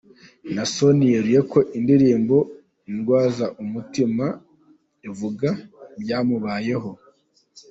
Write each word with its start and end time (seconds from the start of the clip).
Nasoni 0.55 1.05
yeruye 1.13 1.41
ko 1.51 1.59
indirimbo 1.77 2.35
“Undwaza 2.89 3.45
Umutima” 3.63 4.25
ivuga 5.09 5.49
ibyamubayeho 5.97 6.91